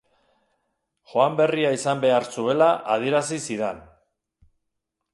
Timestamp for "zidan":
3.45-3.87